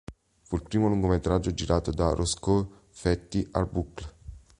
[0.41, 4.07] Fu il primo lungometraggio girato da Roscoe 'Fatty' Arbuckle.